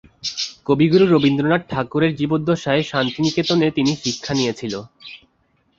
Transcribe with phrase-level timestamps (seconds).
[0.65, 4.83] কবিগুরু রবীন্দ্রনাথ ঠাকুরের জীবদ্দশায় শান্তিনিকেতনে তিনি শিক্ষা নিয়েছিলেন।